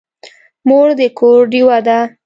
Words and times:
مور 0.67 0.87
د 0.99 1.01
کور 1.19 1.39
ډېوه 1.51 1.77
ده. 1.87 1.99